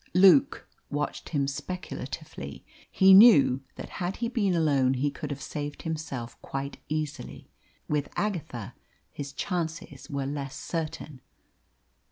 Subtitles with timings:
[0.15, 2.65] Luke watched him speculatively.
[2.91, 7.51] He knew that had he been alone he could have saved himself quite easily.
[7.87, 8.73] With Agatha
[9.11, 11.21] his chances were less certain.